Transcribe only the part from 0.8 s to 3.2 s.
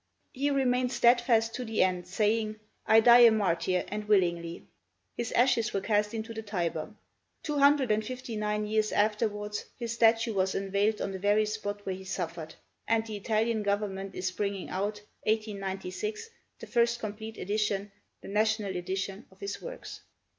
steadfast to the end, saying, "I die